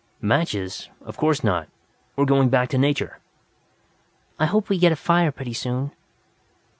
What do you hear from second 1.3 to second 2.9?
not! We're going back to